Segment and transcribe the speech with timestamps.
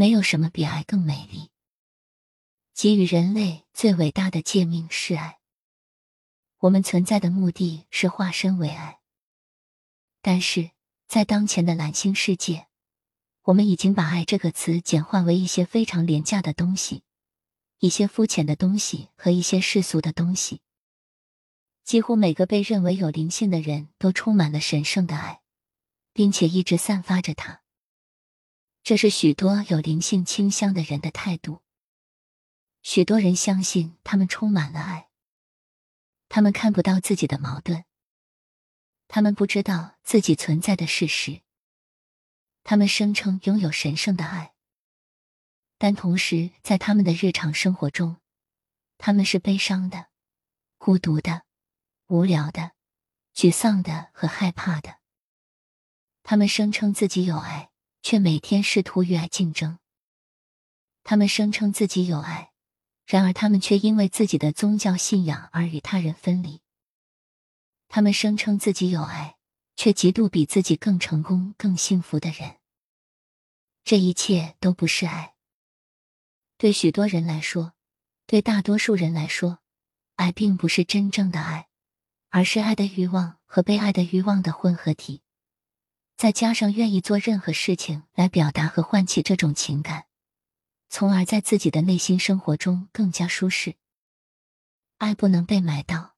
[0.00, 1.50] 没有什么比爱更美丽。
[2.72, 5.40] 给予人类最伟大的诫命是爱。
[6.60, 9.00] 我们存在的目的是化身为爱，
[10.22, 10.70] 但是
[11.06, 12.68] 在当前的蓝星世界，
[13.42, 17.04] 我们已经把“爱”这个词简化为一些非常廉价的东西，
[17.80, 20.62] 一些肤浅的东西和一些世俗的东西。
[21.84, 25.42] 几乎每个被认为有灵性的人都充满了神圣的爱，
[26.14, 27.59] 并且一直散发着它。
[28.82, 31.62] 这是许多有灵性倾向的人的态度。
[32.82, 35.10] 许多人相信他们充满了爱，
[36.28, 37.84] 他们看不到自己的矛盾，
[39.06, 41.42] 他们不知道自己存在的事实，
[42.64, 44.54] 他们声称拥有神圣的爱，
[45.78, 48.16] 但同时在他们的日常生活中，
[48.98, 50.06] 他们是悲伤的、
[50.78, 51.42] 孤独的。
[52.12, 52.72] 无聊的、
[53.36, 54.96] 沮丧的和害怕的，
[56.24, 57.69] 他们声称自己有爱，
[58.02, 59.78] 却每天试图与爱竞争。
[61.02, 62.52] 他们声称自己有爱，
[63.06, 66.60] 然而他们却因为自己的宗教信仰而与他人分离。
[67.88, 69.36] 他们声称自己有爱，
[69.76, 72.56] 却嫉妒比自己更成功、更幸福的人。
[73.84, 75.34] 这一切都不是爱。
[76.56, 77.72] 对许多人来说，
[78.26, 79.60] 对大多数人来说，
[80.16, 81.68] 爱并不是真正的爱。
[82.32, 85.20] 而是爱的欲望和被爱的欲望的混合体，
[86.20, 90.04] 再加上愿意做任何事情来表达和唤起这种情感，
[90.90, 93.76] 从而在自己的内心生活中更加舒适。
[94.98, 96.16] 爱不能被买到，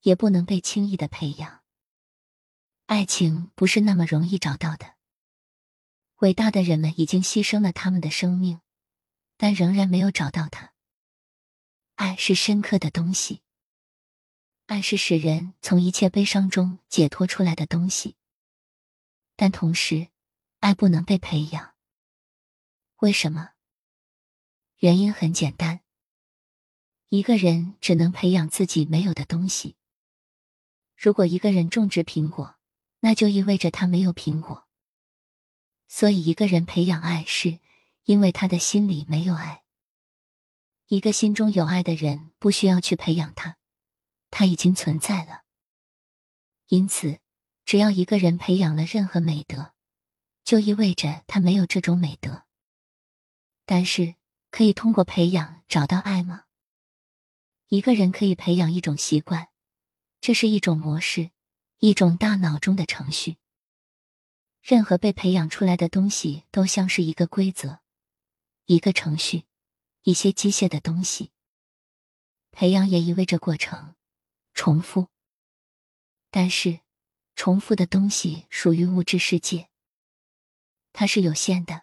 [0.00, 1.60] 也不能被轻易的培养。
[2.86, 4.96] 爱情不是那么容易找到的。
[6.16, 8.60] 伟大的人们已经牺牲了他们的生命，
[9.36, 10.72] 但仍然没有找到它。
[11.94, 13.42] 爱是深刻的东西。
[14.66, 18.16] 爱是使人从一切悲伤中解脱出来的东西，
[19.36, 20.08] 但同时，
[20.60, 21.74] 爱不能被培养。
[22.98, 23.50] 为什么？
[24.78, 25.80] 原因很简单：
[27.08, 29.76] 一个人只能培养自己没有的东西。
[30.96, 32.56] 如果一个人种植苹果，
[33.00, 34.68] 那就意味着他没有苹果。
[35.88, 37.60] 所以，一个人培养爱，是
[38.04, 39.64] 因为他的心里没有爱。
[40.86, 43.56] 一个心中有爱的人，不需要去培养他。
[44.30, 45.44] 他已经存在了，
[46.66, 47.20] 因此，
[47.64, 49.72] 只要一个人培养了任何美德，
[50.44, 52.44] 就意味着他没有这种美德。
[53.64, 54.16] 但是，
[54.50, 56.44] 可以通过培养找到爱吗？
[57.68, 59.48] 一个人可以培养一种习惯，
[60.20, 61.30] 这是一种模式，
[61.78, 63.38] 一种大脑中的程序。
[64.62, 67.80] 任何被培养出来的东西都像是一个规则，
[68.66, 69.44] 一个程序，
[70.02, 71.32] 一些机械的东西。
[72.52, 73.94] 培养也意味着过程。
[74.52, 75.08] 重复，
[76.30, 76.78] 但是
[77.34, 79.68] 重复的东西属于物质世界，
[80.92, 81.82] 它是有限的，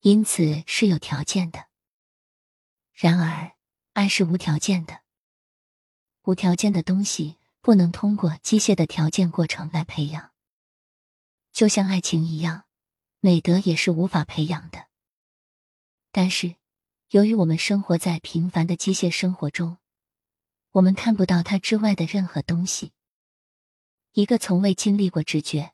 [0.00, 1.66] 因此是有条件的。
[2.92, 3.56] 然而，
[3.92, 5.02] 爱是无条件的，
[6.22, 10.32] 无条件的东西不能通过机械的条件过程来培养，
[11.52, 12.64] 就像爱情一样，
[13.20, 14.86] 美德也是无法培养的。
[16.12, 16.56] 但是，
[17.10, 19.78] 由于我们生活在平凡的机械生活中。
[20.74, 22.92] 我们看不到它之外的任何东西。
[24.12, 25.72] 一个从未经历过直觉、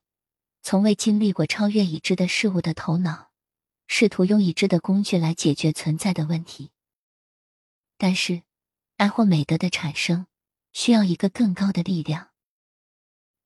[0.62, 3.30] 从未经历过超越已知的事物的头脑，
[3.86, 6.70] 试图用已知的工具来解决存在的问题。
[7.96, 8.42] 但是，
[8.98, 10.26] 爱或美德的产生
[10.74, 12.32] 需要一个更高的力量，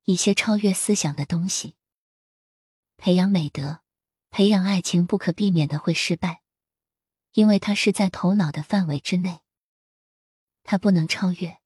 [0.06, 1.76] 一些超越思想的东西。
[2.96, 3.82] 培养美德、
[4.30, 6.42] 培养爱情，不可避免的会失败，
[7.34, 9.38] 因为它是在头脑的范围之内。
[10.64, 11.59] 它不能超越，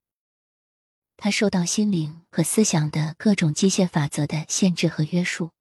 [1.17, 5.53] 它受到心灵和思想的各种机械法则的限制和约束。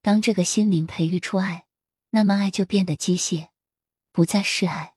[0.00, 1.66] 当这个心灵培育出爱，
[2.10, 3.48] 那么爱就变得机械，
[4.12, 4.94] 不再是爱。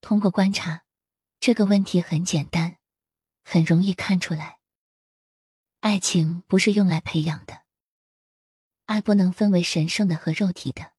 [0.00, 0.84] 通过观察，
[1.40, 2.76] 这个问题很简单，
[3.42, 4.58] 很容易看出来。
[5.80, 7.62] 爱情不是用来培养的，
[8.84, 10.92] 爱不能分为神圣的和肉体的。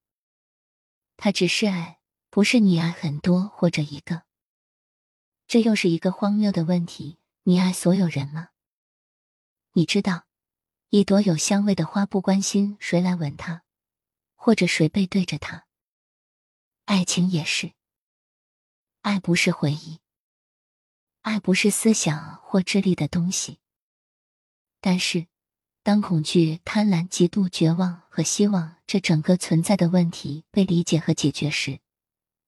[1.16, 2.00] 它只是爱，
[2.30, 4.24] 不是你爱很多或者一个。
[5.48, 7.19] 这又是一个荒谬的问题。
[7.50, 8.50] 你爱所有人吗？
[9.72, 10.28] 你知道，
[10.90, 13.64] 一朵有香味的花不关心谁来闻它，
[14.36, 15.66] 或者谁背对着它。
[16.86, 17.72] 爱情也是。
[19.02, 20.00] 爱不是回忆，
[21.22, 23.58] 爱不是思想或智力的东西。
[24.80, 25.26] 但是，
[25.82, 31.80] 当恐惧、贪婪、极度、绝望和希望这整个存在的问题被理解和解决时，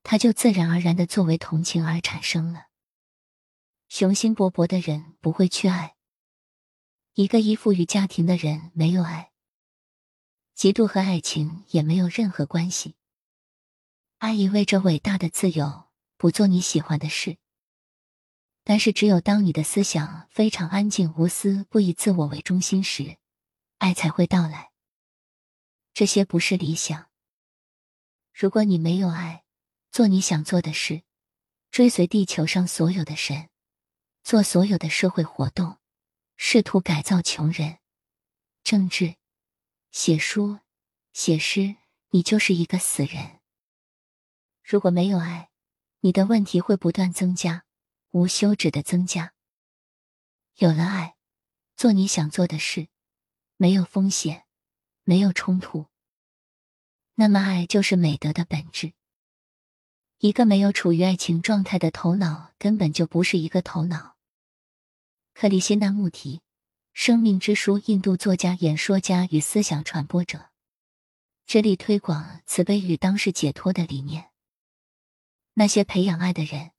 [0.03, 2.67] 它就自然而然的作为同情而产生了。
[3.93, 5.97] 雄心勃勃的人不会去爱
[7.15, 9.33] 一个依附于家庭的人，没有爱。
[10.55, 12.95] 嫉妒和爱情也没有任何关系。
[14.19, 17.37] 爱意味着伟大的自由，不做你喜欢的事。
[18.63, 23.17] 但是，只有当你的思想非常安静、无私、不以自我为中心时，
[23.79, 24.71] 爱才会到来。
[25.93, 27.09] 这些不是理想。
[28.33, 29.43] 如果你没有爱，
[29.91, 31.03] 做你想做的事，
[31.71, 33.49] 追随地球上所有的神，
[34.31, 35.77] 做所有的社会活动，
[36.37, 37.79] 试图改造穷人，
[38.63, 39.15] 政治，
[39.91, 40.59] 写书，
[41.11, 41.75] 写诗，
[42.11, 43.41] 你就是一个死人。
[44.63, 45.49] 如果没有爱，
[45.99, 47.65] 你的问题会不断增加，
[48.11, 49.33] 无休止的增加。
[50.55, 51.17] 有了爱，
[51.75, 52.87] 做你想做的事，
[53.57, 54.45] 没有风险，
[55.03, 55.87] 没有冲突。
[57.15, 58.93] 那么，爱就是美德的本质。
[60.19, 64.15] 一个没有处于爱情状态的头脑，根本就不是一个头脑。
[65.33, 66.37] 克里希那穆提，
[66.93, 70.49] 《生命之书》印度作家、演说家与思想传播者，
[71.45, 74.29] 致力推广慈悲与当世解脱的理念。
[75.53, 76.71] 那些培养爱的人，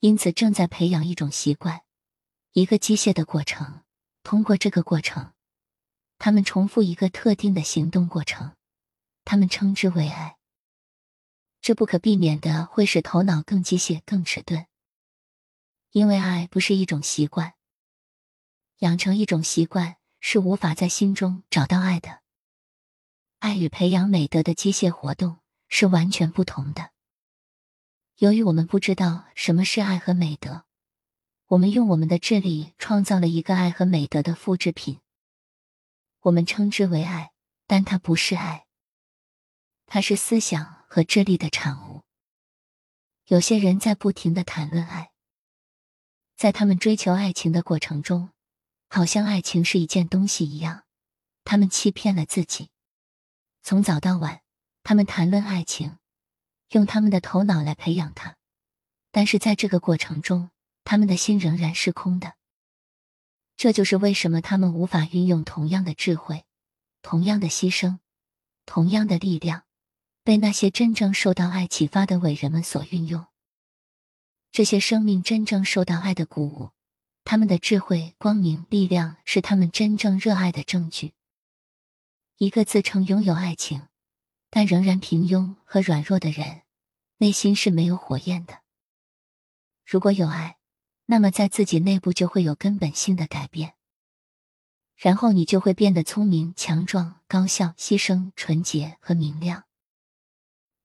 [0.00, 1.82] 因此正在培养一种习惯，
[2.52, 3.82] 一个机械的过程。
[4.22, 5.32] 通过这个过程，
[6.18, 8.54] 他们重复一个特定的行动过程，
[9.24, 10.36] 他们称之为爱。
[11.60, 14.66] 这不可避免的会使头脑更机械、更迟钝，
[15.90, 17.54] 因为爱不是一种习惯。
[18.78, 22.20] 养成一种习惯是无法在心中找到爱的。
[23.38, 25.38] 爱与培养美德的机械活动
[25.68, 26.90] 是完全不同的。
[28.16, 30.64] 由于我们不知道什么是爱和美德，
[31.46, 35.00] 我们用我们的智力创造了一个爱和美德的复制品。
[36.20, 37.32] 我们称之为爱，
[37.66, 38.66] 但它不是爱，
[39.86, 40.78] 它是思想。
[40.90, 42.02] 和智力的产物。
[43.26, 45.12] 有些人在不停的谈论爱，
[46.34, 48.30] 在他们追求爱情的过程中，
[48.88, 50.84] 好像爱情是一件东西一样，
[51.44, 52.70] 他们欺骗了自己。
[53.62, 54.42] 从早到晚，
[54.82, 55.98] 他们谈论爱情，
[56.70, 58.36] 用他们的头脑来培养它，
[59.10, 60.50] 但是在这个过程中，
[60.84, 62.34] 他们的心仍然是空的。
[63.56, 66.44] 这就是为什么他们无法运用同样的智慧、
[67.02, 67.98] 同样的牺牲、
[68.66, 69.64] 同样的力量。
[70.24, 73.28] 被那些真正受到爱启发的伟人们所运用，
[74.52, 76.70] 这些生命真正受到爱的鼓舞，
[77.30, 81.12] 他们的智慧、光明、力量是他们真正热爱的证据。
[82.38, 83.88] 一个自称拥有爱情，
[84.48, 86.62] 但仍然平庸和软弱的人，
[87.18, 88.60] 内心是没有火焰的。
[89.84, 90.56] 如果有爱，
[91.04, 93.74] 那么在自己内部就会有根本性的改变，
[94.96, 99.64] 然后你就会变得聪明、强壮、高效、牺牲、纯洁和明亮。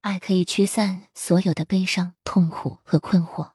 [0.01, 3.53] 爱可以驱散所有的悲伤、痛苦和困惑。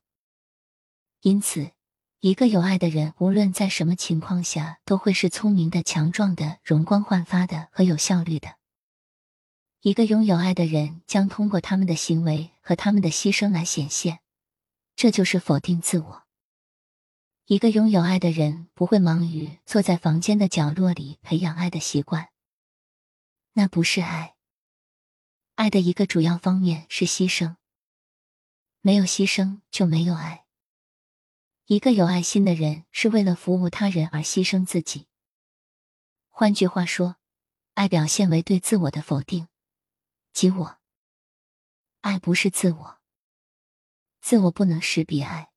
[1.20, 1.72] 因此，
[2.20, 8.56] 一个有爱的人，无论在什么情况下，都会是聪明的、强壮的、容光焕发的和有效率的。
[9.82, 14.18] 一个拥有爱的人将通过他们的行为和他们的牺牲来显现，
[14.96, 16.24] 这就是否定自我。
[17.46, 22.30] 一个拥有爱的人不会忙于坐在房间的角落里培养爱的习惯，
[23.52, 24.34] 那不是爱。
[25.54, 27.54] 爱的一个主要方面是牺牲，
[28.80, 30.46] 没有牺牲就没有爱。
[31.70, 35.06] 一个有爱心的人是为了服务他人而牺牲自己。
[36.30, 37.16] 换句话说，
[37.74, 39.48] 爱表现为对自我的否定，
[40.32, 40.78] 即我。
[42.00, 42.98] 爱不是自我，
[44.22, 45.52] 自我不能识别爱。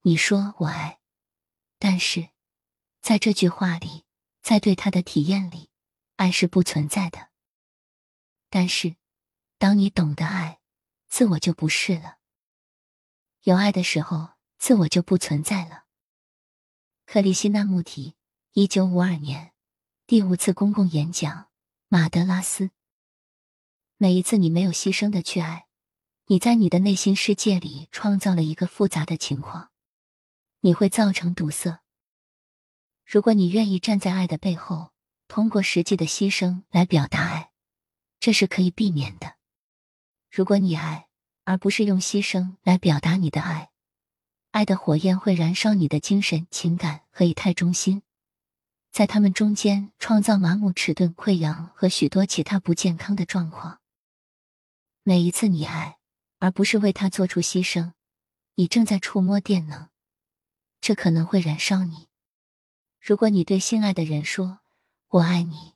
[0.00, 0.98] 你说我爱，
[1.78, 2.30] 但是
[3.00, 4.04] 在这句话里，
[4.42, 5.70] 在对他的体验里，
[6.16, 7.28] 爱是不存在的。
[8.50, 8.96] 但是，
[9.58, 10.58] 当你懂得爱，
[11.06, 12.18] 自我就不是了。
[13.42, 15.84] 有爱的时候，自我就不存在了。
[17.06, 18.14] 克里希那穆提，
[18.52, 19.52] 一九五二年，
[20.06, 21.48] 第五次公共演讲，
[21.88, 22.70] 马德拉斯。
[23.96, 25.66] 每一次你没有牺牲的去爱，
[26.26, 29.70] 你在你的内心世界里创造了一个复杂的情况，
[30.60, 31.80] 你会造成堵塞。
[33.04, 34.92] 如果你愿意站在爱的背后，
[35.28, 37.52] 通过实际的牺牲来表达爱。
[38.20, 39.36] 这是可以避免的。
[40.30, 41.08] 如果你爱，
[41.44, 43.70] 而不是用牺牲来表达你的爱，
[44.50, 48.02] 爱的火焰会燃烧你的精神、情感和以太中心，
[48.90, 53.80] 在他们中间创造麻木、迟钝、溃疡和许多其他不健康的状况。
[55.02, 55.98] 每一次你爱，
[56.38, 57.92] 而不是为他做出牺牲，
[58.54, 59.88] 你正在触摸电能，
[60.80, 62.08] 这可能会燃烧你。
[63.00, 64.60] 如果你对心爱的人说
[65.08, 65.74] “我爱你”。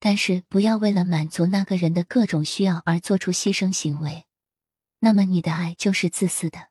[0.00, 4.26] 但是不要为了满足那个人的各种需要而做出牺牲行为，
[5.00, 6.68] 那么你的爱就是自私的。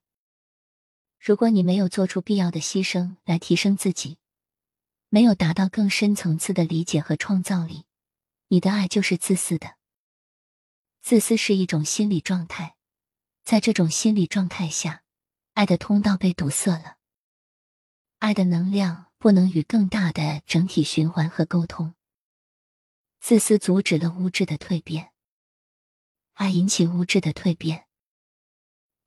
[1.20, 4.18] 如果你没有做出必要的牺牲来提升自己，
[5.10, 7.86] 没有达到更深层次的理解和创造力，
[8.50, 9.76] 你的爱就是自私的。
[11.02, 12.76] 自私是一种心理状态，
[13.44, 15.04] 在这种心理状态下，
[15.54, 16.98] 爱的通道被堵塞了，
[18.20, 21.96] 爱的能量不能与更大的整体循环和沟通。
[23.20, 25.12] 自私阻止了物质的蜕变，
[26.34, 27.87] 爱引起物质的蜕变。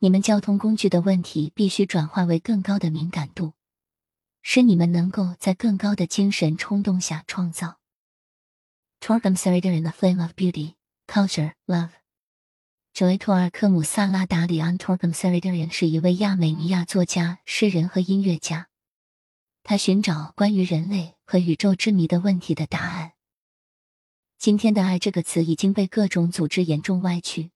[0.03, 3.53] 你们交通工具的问题必须转化为更高的敏感度，
[4.41, 7.81] 使你们能够在更高的精神冲动下创造。
[8.99, 10.77] Torquem s e r i d e r in the Flame of Beauty,
[11.07, 11.91] Culture, Love。
[12.95, 18.69] 这位托尔科姆·萨拉达里安 （Torquem s e r i d e r 是一位亚美尼亚作家、诗人和音乐家。
[19.63, 23.13] 他寻找关于人类和宇宙之谜的问题的答案。
[24.39, 27.51] 今天的“爱”这个词已经被各种组织严重歪曲。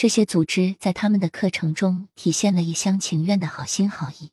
[0.00, 4.32] 这些组织在他们的课程中体现了一厢情愿的好心好意，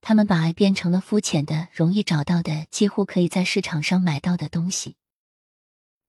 [0.00, 4.96] 他们把爱变成了肤浅的、容易找到的、几乎可以在市场上买到的东西。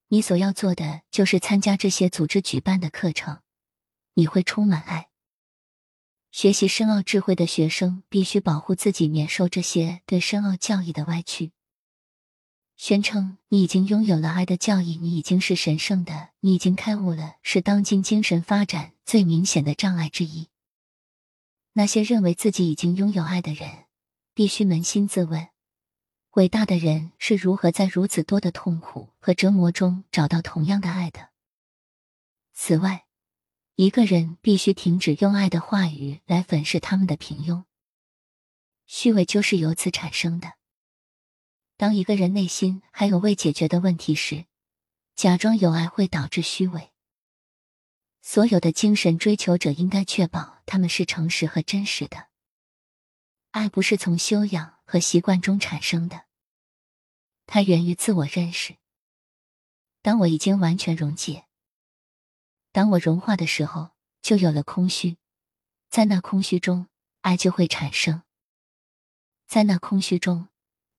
[0.08, 3.42] 你所要做的就是参加这些组织举办的课程，
[4.14, 5.10] 你会充满爱。
[6.32, 11.52] 学习深奥智慧的学生必须保护自己免受这些对深奥教义的歪曲。
[12.80, 20.48] 宣称你已经拥有了爱的教义，你已经是神圣的，你已经开悟了，是当今精神发展最明显的障碍之一。
[21.74, 23.88] 那些认为自己已经拥有爱的人，
[24.34, 25.50] 必须扪心自问：
[26.36, 31.32] 伟大的人是如何在如此多的痛苦和折磨中找到同样的爱的？
[32.54, 33.08] 此外，
[33.76, 37.66] 一个人必须停止用爱的话语来粉饰他们的平庸。
[38.86, 40.59] 虚伪就是由此产生的。
[41.80, 44.44] 当一个人内心还有未解决的问题时，
[45.16, 46.92] 假装有爱会导致虚伪。
[48.22, 52.28] 所有的精神追求者应该确保他们是诚实和真实的。
[53.52, 56.26] 爱不是从修养和习惯中产生的，
[57.46, 58.76] 它源于自我认识。
[60.02, 61.46] 当我已经完全溶解，
[62.74, 65.16] 当我融化的时候，就有了空虚，
[65.90, 66.88] 在那空虚中，
[67.22, 68.24] 爱就会产生。
[69.48, 70.49] 在那空虚中。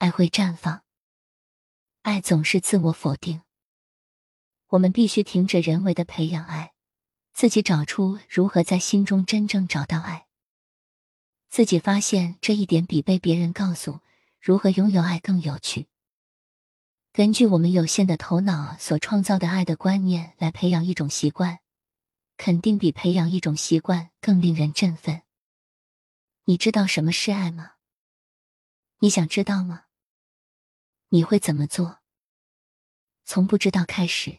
[0.00, 0.82] 爱会绽放。
[2.00, 3.42] 爱总是自我否定。
[4.68, 6.72] 我们必须停止人为的培养爱，
[7.34, 10.26] 自己找出如何在心中真正找到爱。
[11.50, 14.00] 自己发现这一点比被别人告诉
[14.40, 15.88] 如何拥有爱更有趣。
[17.12, 21.58] 根据我们有限的头脑所创造的爱的观念来培养一种习惯，
[22.38, 25.20] 肯定比培养一种习惯更令人振奋。
[26.44, 27.72] 你知道什么是爱吗？
[29.00, 29.84] 你想知道吗？
[31.12, 31.98] 你会怎么做？
[33.24, 34.38] 从不知道开始。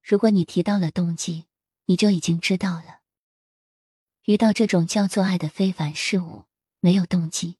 [0.00, 1.46] 如果你提到了动机，
[1.86, 3.00] 你就已经知道了。
[4.26, 6.44] 遇到这种叫做爱的非凡事物，
[6.78, 7.56] 没有动机。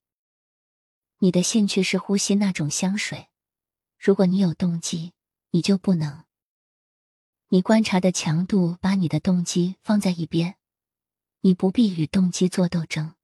[1.19, 3.27] 你的兴趣是呼吸那种香水。
[3.99, 5.13] 如果你有动机，
[5.51, 6.25] 你就不能。
[7.49, 10.55] 你观察的强度把你的动机放在一边，
[11.41, 13.17] 你不必与动机做斗争。